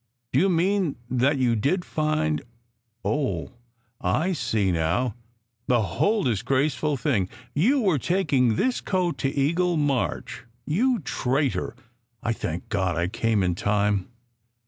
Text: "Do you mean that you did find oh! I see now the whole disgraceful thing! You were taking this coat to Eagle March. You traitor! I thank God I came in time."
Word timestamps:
"Do 0.33 0.39
you 0.39 0.49
mean 0.49 0.95
that 1.11 1.37
you 1.37 1.55
did 1.55 1.85
find 1.85 2.41
oh! 3.05 3.51
I 4.01 4.33
see 4.33 4.71
now 4.71 5.13
the 5.67 5.83
whole 5.83 6.23
disgraceful 6.23 6.97
thing! 6.97 7.29
You 7.53 7.81
were 7.81 7.99
taking 7.99 8.55
this 8.55 8.81
coat 8.81 9.19
to 9.19 9.29
Eagle 9.29 9.77
March. 9.77 10.43
You 10.65 11.01
traitor! 11.01 11.75
I 12.23 12.33
thank 12.33 12.67
God 12.67 12.95
I 12.97 13.09
came 13.09 13.43
in 13.43 13.53
time." 13.53 14.07